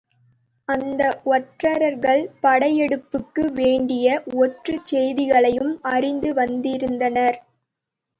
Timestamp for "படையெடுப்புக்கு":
2.43-3.43